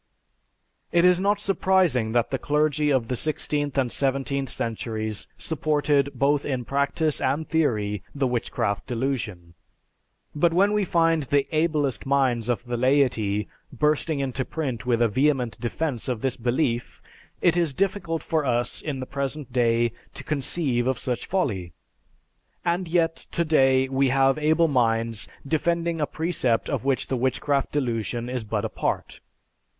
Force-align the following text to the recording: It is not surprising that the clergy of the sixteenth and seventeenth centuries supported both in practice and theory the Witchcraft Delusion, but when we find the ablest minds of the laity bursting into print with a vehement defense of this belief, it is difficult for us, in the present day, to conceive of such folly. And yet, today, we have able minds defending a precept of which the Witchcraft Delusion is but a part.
It 0.91 1.05
is 1.05 1.19
not 1.19 1.39
surprising 1.39 2.11
that 2.13 2.31
the 2.31 2.39
clergy 2.39 2.89
of 2.89 3.07
the 3.07 3.15
sixteenth 3.15 3.77
and 3.77 3.91
seventeenth 3.91 4.49
centuries 4.49 5.27
supported 5.37 6.09
both 6.15 6.43
in 6.43 6.65
practice 6.65 7.21
and 7.21 7.47
theory 7.47 8.01
the 8.15 8.25
Witchcraft 8.25 8.87
Delusion, 8.87 9.53
but 10.33 10.53
when 10.55 10.73
we 10.73 10.85
find 10.85 11.21
the 11.21 11.47
ablest 11.55 12.07
minds 12.07 12.49
of 12.49 12.65
the 12.65 12.77
laity 12.77 13.47
bursting 13.71 14.19
into 14.19 14.43
print 14.43 14.87
with 14.87 15.03
a 15.03 15.07
vehement 15.07 15.59
defense 15.59 16.07
of 16.07 16.23
this 16.23 16.35
belief, 16.35 16.99
it 17.39 17.55
is 17.55 17.71
difficult 17.71 18.23
for 18.23 18.43
us, 18.43 18.81
in 18.81 19.01
the 19.01 19.05
present 19.05 19.53
day, 19.53 19.91
to 20.15 20.23
conceive 20.23 20.87
of 20.87 20.97
such 20.97 21.27
folly. 21.27 21.73
And 22.65 22.87
yet, 22.87 23.27
today, 23.31 23.87
we 23.87 24.09
have 24.09 24.39
able 24.39 24.67
minds 24.67 25.27
defending 25.47 26.01
a 26.01 26.07
precept 26.07 26.71
of 26.71 26.85
which 26.85 27.05
the 27.05 27.15
Witchcraft 27.17 27.71
Delusion 27.71 28.29
is 28.31 28.43
but 28.43 28.65
a 28.65 28.69
part. 28.69 29.19